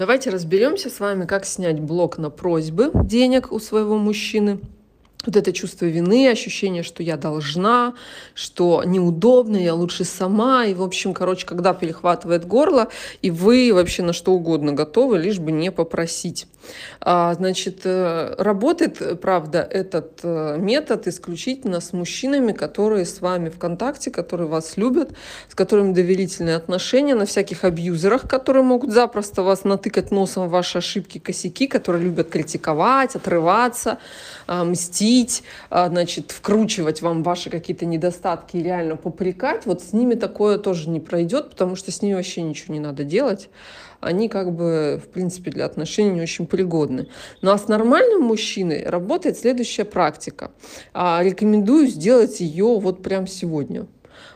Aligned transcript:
Давайте 0.00 0.30
разберемся 0.30 0.88
с 0.88 0.98
вами, 0.98 1.26
как 1.26 1.44
снять 1.44 1.78
блок 1.78 2.16
на 2.16 2.30
просьбы 2.30 2.90
денег 2.94 3.52
у 3.52 3.58
своего 3.58 3.98
мужчины 3.98 4.58
вот 5.26 5.36
это 5.36 5.52
чувство 5.52 5.84
вины, 5.84 6.28
ощущение, 6.28 6.82
что 6.82 7.02
я 7.02 7.16
должна, 7.16 7.94
что 8.34 8.82
неудобно, 8.84 9.56
я 9.56 9.74
лучше 9.74 10.04
сама. 10.04 10.64
И, 10.64 10.74
в 10.74 10.82
общем, 10.82 11.12
короче, 11.12 11.46
когда 11.46 11.74
перехватывает 11.74 12.46
горло, 12.46 12.88
и 13.20 13.30
вы 13.30 13.70
вообще 13.72 14.02
на 14.02 14.12
что 14.12 14.32
угодно 14.32 14.72
готовы, 14.72 15.18
лишь 15.18 15.38
бы 15.38 15.52
не 15.52 15.70
попросить. 15.70 16.46
А, 17.00 17.34
значит, 17.34 17.80
э, 17.84 18.34
работает, 18.38 19.20
правда, 19.20 19.66
этот 19.68 20.20
э, 20.22 20.56
метод 20.58 21.06
исключительно 21.08 21.80
с 21.80 21.92
мужчинами, 21.92 22.52
которые 22.52 23.06
с 23.06 23.20
вами 23.20 23.48
в 23.48 23.58
контакте, 23.58 24.10
которые 24.10 24.46
вас 24.46 24.76
любят, 24.76 25.10
с 25.48 25.54
которыми 25.54 25.92
доверительные 25.92 26.56
отношения, 26.56 27.14
на 27.14 27.24
всяких 27.26 27.64
абьюзерах, 27.64 28.28
которые 28.28 28.62
могут 28.62 28.92
запросто 28.92 29.42
вас 29.42 29.64
натыкать 29.64 30.10
носом 30.10 30.48
в 30.48 30.50
ваши 30.50 30.78
ошибки, 30.78 31.18
косяки, 31.18 31.66
которые 31.66 32.04
любят 32.04 32.28
критиковать, 32.28 33.16
отрываться, 33.16 33.98
а, 34.46 34.64
мстить, 34.64 35.09
а, 35.70 35.88
значит, 35.88 36.30
вкручивать 36.30 37.02
вам 37.02 37.22
ваши 37.22 37.50
какие-то 37.50 37.86
недостатки 37.86 38.56
и 38.56 38.62
реально 38.62 38.96
попрекать. 38.96 39.66
Вот 39.66 39.82
с 39.82 39.92
ними 39.92 40.14
такое 40.14 40.58
тоже 40.58 40.88
не 40.88 41.00
пройдет, 41.00 41.50
потому 41.50 41.76
что 41.76 41.90
с 41.90 42.02
ними 42.02 42.14
вообще 42.14 42.42
ничего 42.42 42.74
не 42.74 42.80
надо 42.80 43.04
делать 43.04 43.48
они 44.00 44.28
как 44.28 44.52
бы, 44.52 45.00
в 45.02 45.08
принципе, 45.08 45.50
для 45.50 45.66
отношений 45.66 46.10
не 46.10 46.22
очень 46.22 46.46
пригодны. 46.46 47.08
Ну 47.42 47.50
а 47.50 47.58
с 47.58 47.68
нормальным 47.68 48.22
мужчиной 48.22 48.84
работает 48.84 49.38
следующая 49.38 49.84
практика. 49.84 50.52
А, 50.94 51.20
рекомендую 51.22 51.86
сделать 51.86 52.40
ее 52.40 52.78
вот 52.78 53.02
прямо 53.02 53.26
сегодня 53.26 53.86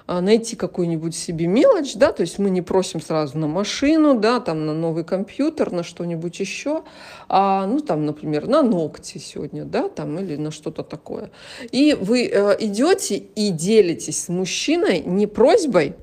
найти 0.07 0.57
какую-нибудь 0.57 1.15
себе 1.15 1.47
мелочь, 1.47 1.95
да, 1.95 2.13
то 2.13 2.23
есть 2.23 2.39
мы 2.39 2.51
не 2.51 2.63
просим 2.63 3.01
сразу 3.01 3.39
на 3.39 3.47
машину, 3.47 4.19
да, 4.19 4.41
там 4.41 4.67
на 4.67 4.75
новый 4.75 5.05
компьютер, 5.05 5.73
на 5.73 5.83
что-нибудь 5.83 6.39
еще, 6.41 6.83
а, 7.29 7.67
ну, 7.67 7.81
там, 7.81 8.05
например, 8.05 8.47
на 8.47 8.63
ногти 8.63 9.19
сегодня, 9.19 9.65
да, 9.65 9.89
там, 9.89 10.19
или 10.19 10.37
на 10.37 10.51
что-то 10.51 10.83
такое. 10.83 11.31
И 11.71 11.97
вы 11.99 12.27
э, 12.27 12.57
идете 12.61 13.17
и 13.17 13.51
делитесь 13.51 14.25
с 14.25 14.29
мужчиной 14.29 15.01
не 15.01 15.27
просьбой, 15.27 15.95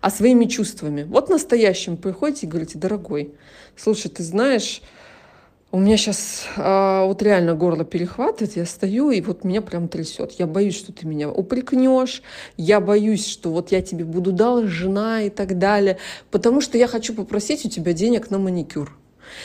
а 0.00 0.10
своими 0.10 0.46
чувствами. 0.46 1.04
Вот 1.04 1.28
настоящим 1.28 1.96
приходите 1.96 2.46
и 2.46 2.48
говорите, 2.48 2.78
дорогой, 2.78 3.34
слушай, 3.76 4.08
ты 4.08 4.22
знаешь, 4.22 4.82
у 5.70 5.78
меня 5.78 5.98
сейчас 5.98 6.46
а, 6.56 7.04
вот 7.04 7.22
реально 7.22 7.54
горло 7.54 7.84
перехватывает, 7.84 8.56
я 8.56 8.64
стою, 8.64 9.10
и 9.10 9.20
вот 9.20 9.44
меня 9.44 9.60
прям 9.60 9.88
трясет. 9.88 10.32
Я 10.32 10.46
боюсь, 10.46 10.76
что 10.76 10.92
ты 10.92 11.06
меня 11.06 11.30
упрекнешь, 11.30 12.22
я 12.56 12.80
боюсь, 12.80 13.26
что 13.26 13.50
вот 13.50 13.70
я 13.70 13.82
тебе 13.82 14.04
буду 14.04 14.32
должна 14.32 15.22
и 15.22 15.30
так 15.30 15.58
далее, 15.58 15.98
потому 16.30 16.62
что 16.62 16.78
я 16.78 16.86
хочу 16.86 17.14
попросить 17.14 17.66
у 17.66 17.68
тебя 17.68 17.92
денег 17.92 18.30
на 18.30 18.38
маникюр. 18.38 18.96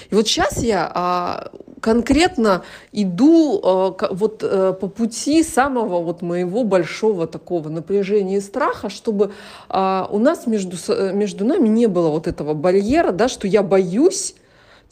И 0.10 0.16
вот 0.16 0.30
сейчас 0.30 0.64
я 0.64 0.90
а, 0.94 1.52
конкретно 1.82 2.64
иду 2.94 3.60
а, 3.62 3.96
вот 4.12 4.42
а, 4.42 4.72
по 4.72 4.88
пути 4.88 5.44
самого 5.44 6.02
вот 6.02 6.22
моего 6.22 6.64
большого 6.64 7.28
такого 7.28 7.68
напряжения 7.68 8.38
и 8.38 8.42
страха, 8.42 8.90
чтобы 8.90 9.34
а, 9.68 10.08
у 10.10 10.20
нас 10.20 10.48
между, 10.48 10.78
между 11.12 11.44
нами 11.44 11.68
не 11.68 11.88
было 11.88 12.08
вот 12.08 12.28
этого 12.28 12.54
барьера, 12.54 13.12
да, 13.12 13.28
что 13.28 13.46
я 13.46 13.62
боюсь 13.62 14.36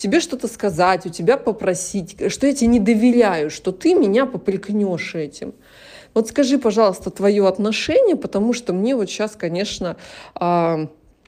тебе 0.02 0.20
что-то 0.20 0.48
сказать, 0.48 1.06
у 1.06 1.10
тебя 1.10 1.38
попросить, 1.38 2.16
что 2.32 2.48
я 2.48 2.54
тебе 2.56 2.68
не 2.68 2.80
доверяю, 2.80 3.52
что 3.52 3.72
ты 3.72 3.94
меня 3.94 4.26
попрекнешь 4.26 5.14
этим. 5.14 5.54
Вот 6.16 6.28
скажи, 6.28 6.58
пожалуйста, 6.58 7.12
твое 7.12 7.48
отношение, 7.48 8.16
потому 8.16 8.54
что 8.54 8.74
мне 8.74 8.96
вот 8.96 9.10
сейчас, 9.10 9.36
конечно, 9.36 9.98
а, 10.34 10.88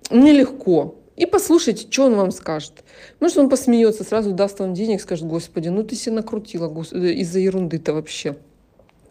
нелегко 0.09 0.95
и 1.16 1.27
послушайте, 1.27 1.85
что 1.88 2.05
он 2.05 2.16
вам 2.16 2.31
скажет. 2.31 2.83
Может, 3.19 3.38
он 3.38 3.49
посмеется, 3.49 4.03
сразу 4.03 4.31
даст 4.31 4.59
вам 4.59 4.73
денег, 4.73 5.01
скажет, 5.01 5.27
господи, 5.27 5.69
ну 5.69 5.83
ты 5.83 5.95
себе 5.95 6.16
накрутила 6.16 6.67
из-за 6.81 7.39
ерунды-то 7.39 7.94
вообще. 7.94 8.35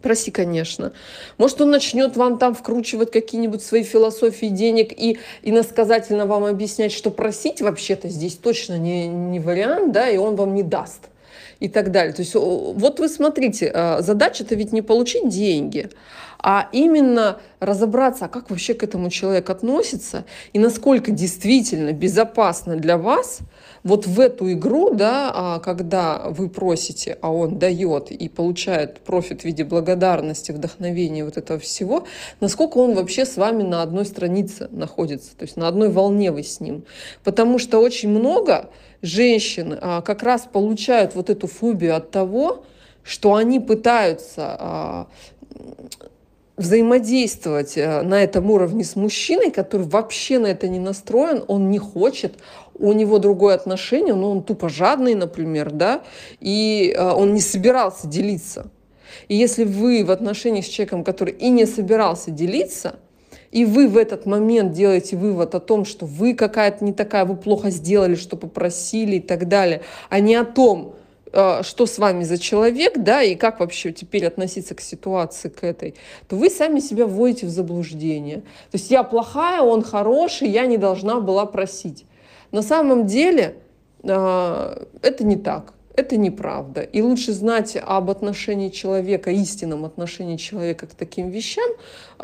Проси, 0.03 0.31
конечно. 0.31 0.91
Может, 1.37 1.61
он 1.61 1.71
начнет 1.71 2.17
вам 2.17 2.37
там 2.37 2.53
вкручивать 2.53 3.09
какие-нибудь 3.09 3.63
свои 3.63 3.83
философии 3.83 4.47
денег 4.47 4.91
и 4.91 5.17
иносказательно 5.43 6.25
вам 6.25 6.43
объяснять, 6.43 6.91
что 6.91 7.09
просить 7.09 7.61
вообще-то 7.61 8.09
здесь 8.09 8.35
точно 8.35 8.77
не, 8.77 9.07
не 9.07 9.39
вариант, 9.39 9.93
да, 9.93 10.09
и 10.09 10.17
он 10.17 10.35
вам 10.35 10.55
не 10.55 10.61
даст 10.61 11.09
и 11.59 11.69
так 11.69 11.91
далее. 11.91 12.13
То 12.13 12.21
есть 12.21 12.35
вот 12.35 12.99
вы 12.99 13.09
смотрите, 13.09 13.71
а, 13.73 14.01
задача-то 14.01 14.55
ведь 14.55 14.73
не 14.73 14.81
получить 14.81 15.29
деньги, 15.29 15.89
а 16.43 16.67
именно 16.73 17.39
разобраться, 17.61 18.25
а 18.25 18.27
как 18.27 18.49
вообще 18.49 18.73
к 18.73 18.83
этому 18.83 19.09
человек 19.09 19.49
относится 19.49 20.25
и 20.51 20.59
насколько 20.59 21.11
действительно 21.11 21.93
безопасно 21.93 22.75
для 22.75 22.97
вас 22.97 23.39
вот 23.83 24.07
в 24.07 24.19
эту 24.19 24.51
игру, 24.51 24.93
да, 24.93 25.31
а, 25.33 25.59
когда 25.59 26.29
вы 26.29 26.49
просите, 26.49 27.17
а 27.21 27.31
он 27.31 27.59
дает 27.59 28.11
и 28.11 28.27
получает 28.27 28.99
профит 28.99 29.41
в 29.41 29.45
виде 29.45 29.63
благодарности, 29.63 30.51
вдохновения 30.51 31.23
вот 31.23 31.37
этого 31.37 31.59
всего, 31.59 32.05
насколько 32.41 32.77
он 32.77 32.93
вообще 32.93 33.25
с 33.25 33.37
вами 33.37 33.63
на 33.63 33.81
одной 33.81 34.05
странице 34.05 34.67
находится, 34.71 35.35
то 35.37 35.43
есть 35.43 35.55
на 35.55 35.67
одной 35.69 35.89
волне 35.89 36.31
вы 36.31 36.43
с 36.43 36.59
ним. 36.59 36.83
Потому 37.23 37.57
что 37.57 37.79
очень 37.79 38.09
много 38.09 38.69
женщин 39.01 39.77
а, 39.79 40.01
как 40.01 40.23
раз 40.23 40.47
получают 40.51 41.13
вот 41.13 41.22
эту 41.29 41.47
фобию 41.47 41.95
от 41.95 42.11
того, 42.11 42.63
что 43.03 43.35
они 43.35 43.59
пытаются 43.59 44.57
а, 44.59 45.07
взаимодействовать 46.55 47.77
э, 47.77 48.01
на 48.03 48.23
этом 48.23 48.51
уровне 48.51 48.83
с 48.83 48.95
мужчиной, 48.95 49.49
который 49.51 49.87
вообще 49.87 50.37
на 50.39 50.47
это 50.47 50.67
не 50.67 50.79
настроен, 50.79 51.43
он 51.47 51.71
не 51.71 51.79
хочет, 51.79 52.35
у 52.75 52.93
него 52.93 53.17
другое 53.17 53.55
отношение, 53.55 54.13
но 54.13 54.31
он 54.31 54.43
тупо 54.43 54.69
жадный, 54.69 55.15
например, 55.15 55.71
да, 55.71 56.03
и 56.39 56.93
э, 56.95 57.11
он 57.11 57.33
не 57.33 57.41
собирался 57.41 58.07
делиться. 58.07 58.67
И 59.27 59.35
если 59.35 59.63
вы 59.63 60.03
в 60.03 60.11
отношениях 60.11 60.65
с 60.65 60.69
человеком, 60.69 61.03
который 61.03 61.33
и 61.33 61.49
не 61.49 61.65
собирался 61.65 62.29
делиться, 62.29 62.95
и 63.51 63.65
вы 63.65 63.87
в 63.87 63.97
этот 63.97 64.25
момент 64.25 64.73
делаете 64.73 65.15
вывод 65.15 65.53
о 65.53 65.59
том, 65.59 65.85
что 65.85 66.05
вы 66.05 66.33
какая-то 66.33 66.83
не 66.83 66.93
такая, 66.93 67.25
вы 67.25 67.35
плохо 67.35 67.69
сделали, 67.69 68.15
что 68.15 68.35
попросили 68.35 69.17
и 69.17 69.21
так 69.21 69.47
далее, 69.47 69.81
а 70.09 70.19
не 70.19 70.35
о 70.35 70.43
том, 70.43 70.95
что 71.33 71.85
с 71.87 71.97
вами 71.97 72.23
за 72.23 72.37
человек, 72.37 72.99
да, 72.99 73.23
и 73.23 73.33
как 73.33 73.59
вообще 73.59 73.91
теперь 73.91 74.25
относиться 74.27 74.75
к 74.75 74.81
ситуации, 74.81 75.49
к 75.49 75.63
этой, 75.63 75.95
то 76.27 76.35
вы 76.35 76.49
сами 76.51 76.79
себя 76.79 77.07
вводите 77.07 77.47
в 77.47 77.49
заблуждение. 77.49 78.37
То 78.37 78.77
есть 78.77 78.91
я 78.91 79.03
плохая, 79.03 79.61
он 79.61 79.81
хороший, 79.81 80.49
я 80.49 80.67
не 80.67 80.77
должна 80.77 81.19
была 81.19 81.47
просить. 81.47 82.05
На 82.51 82.61
самом 82.61 83.07
деле 83.07 83.55
э, 84.03 84.85
это 85.01 85.23
не 85.23 85.37
так. 85.37 85.73
Это 85.95 86.17
неправда. 86.17 86.81
И 86.81 87.01
лучше 87.01 87.33
знать 87.33 87.77
об 87.79 88.09
отношении 88.09 88.69
человека, 88.69 89.29
истинном 89.29 89.85
отношении 89.85 90.37
человека 90.37 90.87
к 90.87 90.95
таким 90.95 91.29
вещам, 91.29 91.69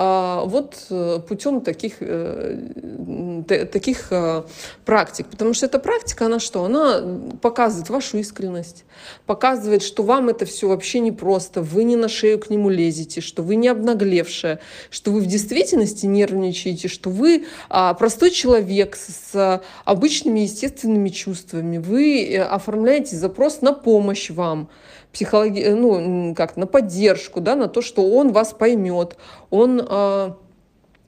а, 0.01 0.45
вот 0.45 0.85
э, 0.89 1.19
путем 1.27 1.59
таких, 1.59 1.95
э, 1.99 3.43
таких 3.71 4.07
э, 4.11 4.43
практик. 4.85 5.27
Потому 5.27 5.53
что 5.53 5.65
эта 5.65 5.77
практика, 5.77 6.27
она 6.27 6.39
что? 6.39 6.63
Она 6.63 7.03
показывает 7.41 7.89
вашу 7.89 8.17
искренность, 8.17 8.85
показывает, 9.25 9.83
что 9.83 10.03
вам 10.03 10.29
это 10.29 10.45
все 10.45 10.69
вообще 10.69 10.99
не 10.99 11.11
просто, 11.11 11.61
вы 11.61 11.83
не 11.83 11.95
на 11.95 12.07
шею 12.07 12.39
к 12.39 12.49
нему 12.49 12.69
лезете, 12.69 13.21
что 13.21 13.43
вы 13.43 13.55
не 13.55 13.67
обнаглевшая, 13.67 14.61
что 14.89 15.11
вы 15.11 15.19
в 15.19 15.25
действительности 15.25 16.05
нервничаете, 16.05 16.87
что 16.87 17.09
вы 17.09 17.45
а, 17.69 17.93
простой 17.93 18.31
человек 18.31 18.95
с 18.95 19.61
обычными 19.83 20.39
естественными 20.39 21.09
чувствами. 21.09 21.77
Вы 21.77 22.37
оформляете 22.37 23.15
запрос 23.15 23.58
на 23.61 23.73
помощь 23.73 24.29
вам, 24.29 24.69
психологи... 25.11 25.65
ну, 25.69 26.33
как, 26.35 26.57
на 26.57 26.67
поддержку, 26.67 27.41
да, 27.41 27.55
на 27.55 27.67
то, 27.67 27.81
что 27.81 28.03
он 28.03 28.31
вас 28.31 28.53
поймет, 28.53 29.17
он 29.49 29.81
э, 29.87 30.31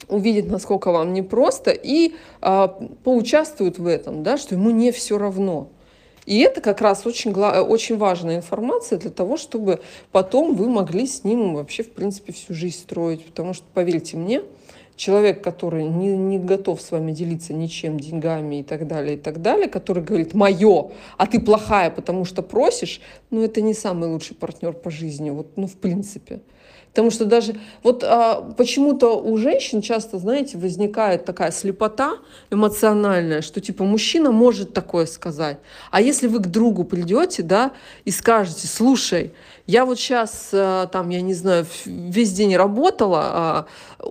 увидит, 0.07 0.49
насколько 0.49 0.91
вам 0.91 1.13
непросто, 1.13 1.71
и 1.71 2.13
э, 2.41 2.67
поучаствует 3.03 3.77
в 3.77 3.87
этом, 3.87 4.23
да, 4.23 4.37
что 4.37 4.55
ему 4.55 4.71
не 4.71 4.91
все 4.91 5.17
равно. 5.17 5.69
И 6.31 6.37
это 6.37 6.61
как 6.61 6.79
раз 6.79 7.05
очень, 7.05 7.33
очень 7.33 7.97
важная 7.97 8.37
информация 8.37 8.97
для 8.97 9.09
того, 9.09 9.35
чтобы 9.35 9.81
потом 10.13 10.55
вы 10.55 10.69
могли 10.69 11.05
с 11.05 11.25
ним 11.25 11.55
вообще, 11.55 11.83
в 11.83 11.91
принципе, 11.91 12.31
всю 12.31 12.53
жизнь 12.53 12.77
строить. 12.77 13.25
Потому 13.25 13.53
что, 13.53 13.65
поверьте 13.73 14.15
мне, 14.15 14.41
человек, 14.95 15.43
который 15.43 15.83
не, 15.83 16.15
не 16.15 16.39
готов 16.39 16.81
с 16.81 16.91
вами 16.91 17.11
делиться 17.11 17.51
ничем, 17.51 17.99
деньгами 17.99 18.61
и 18.61 18.63
так 18.63 18.87
далее, 18.87 19.15
и 19.15 19.19
так 19.19 19.41
далее, 19.41 19.67
который 19.67 20.03
говорит 20.03 20.33
«моё», 20.33 20.91
а 21.17 21.27
ты 21.27 21.41
плохая, 21.41 21.91
потому 21.91 22.23
что 22.23 22.41
просишь, 22.41 23.01
ну, 23.29 23.43
это 23.43 23.59
не 23.59 23.73
самый 23.73 24.07
лучший 24.07 24.37
партнер 24.37 24.71
по 24.71 24.89
жизни, 24.89 25.31
вот, 25.31 25.57
ну, 25.57 25.67
в 25.67 25.75
принципе. 25.75 26.39
Потому 26.91 27.09
что 27.09 27.23
даже 27.23 27.55
вот 27.83 28.03
а, 28.03 28.41
почему-то 28.57 29.17
у 29.17 29.37
женщин 29.37 29.81
часто, 29.81 30.17
знаете, 30.17 30.57
возникает 30.57 31.23
такая 31.23 31.51
слепота 31.51 32.17
эмоциональная, 32.49 33.41
что 33.41 33.61
типа 33.61 33.85
мужчина 33.85 34.31
может 34.31 34.73
такое 34.73 35.05
сказать. 35.05 35.59
А 35.89 36.01
если 36.01 36.27
вы 36.27 36.39
к 36.39 36.47
другу 36.47 36.83
придете, 36.83 37.43
да, 37.43 37.71
и 38.03 38.11
скажете, 38.11 38.67
слушай, 38.67 39.31
я 39.67 39.85
вот 39.85 39.99
сейчас 39.99 40.49
а, 40.51 40.87
там, 40.87 41.09
я 41.09 41.21
не 41.21 41.33
знаю, 41.33 41.65
весь 41.85 42.33
день 42.33 42.57
работала, 42.57 43.21
а, 43.23 43.65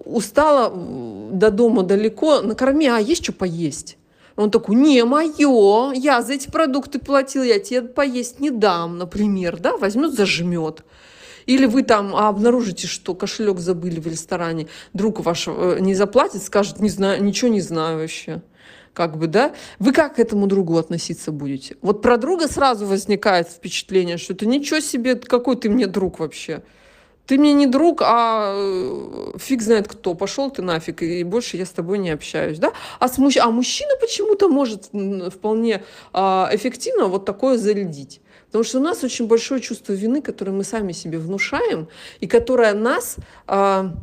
устала 0.07 0.73
до 0.75 1.51
дома 1.51 1.83
далеко, 1.83 2.41
накорми, 2.41 2.87
а 2.89 2.99
есть 2.99 3.25
что 3.25 3.35
поесть? 3.35 3.99
Он 4.37 4.51
такой, 4.51 4.77
не, 4.77 5.05
мое, 5.05 5.93
я 5.93 6.23
за 6.23 6.33
эти 6.33 6.51
продукты 6.51 6.99
платил, 6.99 7.43
я 7.43 7.59
тебе 7.59 7.83
поесть 7.83 8.41
не 8.41 8.49
дам, 8.49 8.97
например, 8.97 9.59
да, 9.59 9.77
возьмет, 9.77 10.15
зажмет. 10.15 10.83
Или 11.47 11.67
вы 11.67 11.83
там 11.83 12.15
обнаружите, 12.15 12.87
что 12.87 13.15
кошелек 13.15 13.59
забыли 13.59 14.01
в 14.01 14.07
ресторане, 14.07 14.69
друг 14.93 15.21
ваш 15.21 15.49
э, 15.49 15.79
не 15.81 15.95
заплатит, 15.95 16.43
скажет, 16.43 16.81
не 16.81 16.91
знаю, 16.91 17.23
ничего 17.23 17.51
не 17.51 17.61
знаю 17.61 17.99
вообще 17.99 18.43
как 18.93 19.17
бы, 19.17 19.29
да, 19.29 19.55
вы 19.79 19.93
как 19.93 20.17
к 20.17 20.19
этому 20.19 20.47
другу 20.47 20.77
относиться 20.77 21.33
будете? 21.33 21.77
Вот 21.81 22.03
про 22.03 22.17
друга 22.17 22.49
сразу 22.49 22.87
возникает 22.87 23.49
впечатление, 23.49 24.19
что 24.19 24.35
это 24.35 24.47
ничего 24.47 24.81
себе, 24.81 25.15
какой 25.15 25.57
ты 25.57 25.71
мне 25.71 25.87
друг 25.87 26.19
вообще. 26.19 26.63
Ты 27.31 27.39
мне 27.39 27.53
не 27.53 27.69
друг, 27.69 28.03
а 28.03 28.55
э, 28.57 29.39
фиг 29.39 29.63
знает 29.63 29.87
кто. 29.87 30.15
Пошел 30.15 30.51
ты 30.51 30.63
нафиг, 30.63 31.01
и 31.01 31.23
больше 31.23 31.57
я 31.57 31.65
с 31.65 31.71
тобой 31.71 31.99
не 31.99 32.11
общаюсь. 32.11 32.59
Да? 32.59 32.73
А, 32.99 33.07
с 33.07 33.19
мужч... 33.19 33.37
а 33.37 33.53
мужчина 33.53 33.93
почему-то 34.01 34.49
может 34.49 34.91
вполне 35.33 35.85
а, 36.13 36.51
эффективно 36.53 37.07
вот 37.07 37.25
такое 37.25 37.57
зарядить. 37.57 38.21
Потому 38.47 38.65
что 38.65 38.79
у 38.79 38.83
нас 38.83 39.05
очень 39.05 39.29
большое 39.29 39.61
чувство 39.61 39.93
вины, 39.93 40.23
которое 40.23 40.51
мы 40.51 40.65
сами 40.65 40.91
себе 40.91 41.19
внушаем, 41.19 41.87
и 42.19 42.27
которое 42.27 42.75
нас 42.75 43.15
а, 43.47 43.95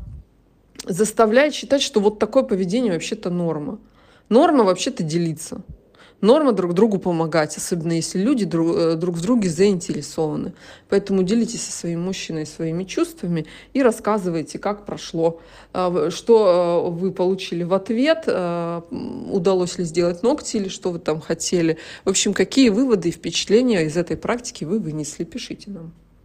заставляет 0.86 1.54
считать, 1.54 1.82
что 1.82 2.00
вот 2.00 2.20
такое 2.20 2.44
поведение 2.44 2.94
вообще-то 2.94 3.30
норма. 3.30 3.78
Норма 4.30 4.64
вообще-то 4.64 5.04
делиться. 5.04 5.64
Норма 6.22 6.52
друг 6.52 6.74
другу 6.74 6.98
помогать, 6.98 7.56
особенно 7.58 7.94
если 7.94 8.20
люди 8.20 8.44
друг, 8.44 8.76
э, 8.76 8.96
друг 8.96 9.16
в 9.16 9.22
друге 9.22 9.50
заинтересованы. 9.50 10.54
Поэтому 10.90 11.22
делитесь 11.22 11.62
со 11.62 11.72
своим 11.72 12.02
мужчиной 12.02 12.48
своими 12.48 12.86
чувствами 12.86 13.46
и 13.74 13.84
рассказывайте, 13.84 14.58
как 14.58 14.86
прошло, 14.86 15.40
э, 15.74 16.10
что 16.12 16.88
э, 16.88 16.90
вы 16.90 17.12
получили 17.12 17.64
в 17.64 17.74
ответ, 17.74 18.28
удалось 18.28 19.78
ли 19.78 19.84
сделать 19.84 20.24
ногти 20.24 20.58
или 20.58 20.70
что 20.70 20.92
вы 20.92 21.00
там 21.00 21.22
хотели. 21.22 21.78
В 22.04 22.10
общем, 22.10 22.34
какие 22.34 22.70
выводы 22.70 23.10
и 23.10 23.12
впечатления 23.12 23.86
из 23.86 23.96
этой 23.96 24.18
практики 24.18 24.64
вы 24.64 24.80
вынесли, 24.80 25.24
пишите 25.24 25.70
нам. 25.70 25.94